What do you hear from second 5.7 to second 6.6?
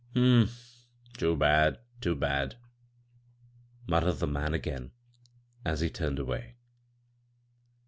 he turned away.